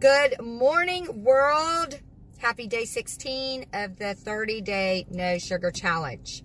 [0.00, 1.98] Good morning, world.
[2.38, 6.44] Happy day 16 of the 30 day no sugar challenge.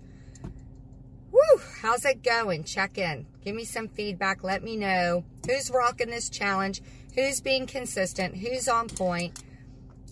[1.30, 2.64] Woo, how's it going?
[2.64, 3.26] Check in.
[3.44, 4.42] Give me some feedback.
[4.42, 6.82] Let me know who's rocking this challenge,
[7.14, 9.40] who's being consistent, who's on point.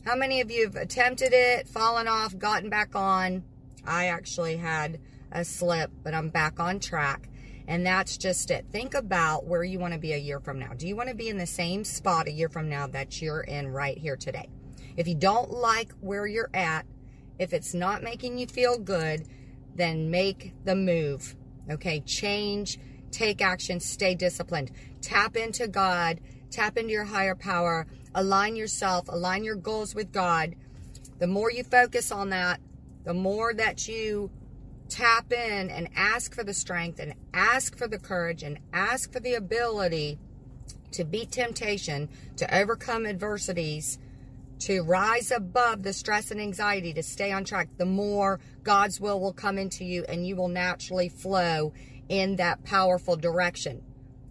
[0.04, 3.42] How many of you have attempted it, fallen off, gotten back on?
[3.84, 5.00] I actually had
[5.32, 7.28] a slip, but I'm back on track.
[7.68, 8.66] And that's just it.
[8.70, 10.72] Think about where you want to be a year from now.
[10.76, 13.42] Do you want to be in the same spot a year from now that you're
[13.42, 14.48] in right here today?
[14.96, 16.86] If you don't like where you're at,
[17.38, 19.26] if it's not making you feel good,
[19.74, 21.34] then make the move.
[21.70, 22.78] Okay, change,
[23.10, 24.72] take action, stay disciplined.
[25.00, 26.20] Tap into God,
[26.50, 30.54] tap into your higher power, align yourself, align your goals with God.
[31.18, 32.60] The more you focus on that,
[33.04, 34.30] the more that you
[34.92, 39.20] tap in and ask for the strength and ask for the courage and ask for
[39.20, 40.18] the ability
[40.90, 43.98] to beat temptation, to overcome adversities,
[44.58, 49.18] to rise above the stress and anxiety, to stay on track, the more God's will
[49.18, 51.72] will come into you and you will naturally flow
[52.10, 53.82] in that powerful direction.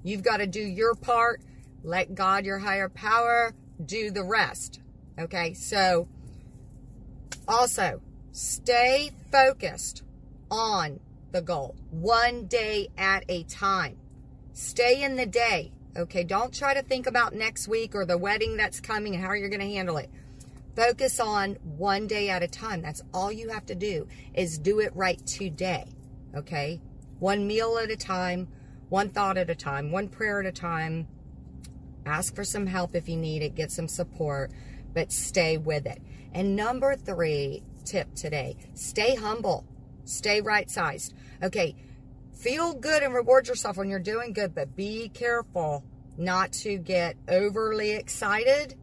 [0.04, 1.42] You've got to do your part.
[1.84, 4.80] Let God, your higher power, do the rest.
[5.18, 6.08] Okay, so
[7.48, 8.00] also
[8.32, 10.04] stay focused
[10.52, 11.00] on
[11.32, 13.98] the goal, one day at a time.
[14.54, 15.72] Stay in the day.
[15.98, 19.34] Okay, don't try to think about next week or the wedding that's coming and how
[19.34, 20.10] you're going to handle it.
[20.76, 22.82] Focus on one day at a time.
[22.82, 25.86] That's all you have to do is do it right today.
[26.36, 26.82] Okay?
[27.20, 28.48] One meal at a time,
[28.90, 31.08] one thought at a time, one prayer at a time.
[32.06, 34.52] Ask for some help if you need it, get some support,
[34.94, 36.02] but stay with it.
[36.34, 39.66] And number three tip today stay humble.
[40.12, 41.14] Stay right sized.
[41.42, 41.76] Okay,
[42.34, 45.84] feel good and reward yourself when you're doing good, but be careful
[46.18, 48.76] not to get overly excited.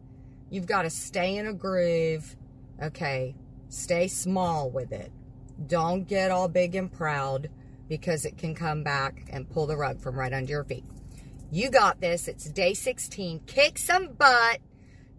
[0.49, 2.35] You've got to stay in a groove.
[2.81, 3.35] Okay,
[3.69, 5.11] stay small with it.
[5.67, 7.49] Don't get all big and proud
[7.87, 10.85] because it can come back and pull the rug from right under your feet.
[11.51, 12.27] You got this.
[12.27, 13.41] It's day 16.
[13.45, 14.59] Kick some butt.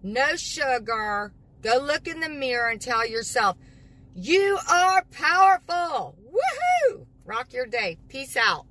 [0.03, 1.33] No sugar.
[1.63, 3.57] Go look in the mirror and tell yourself,
[4.15, 5.40] you are powerful.
[7.53, 7.99] Your day.
[8.09, 8.70] Peace out.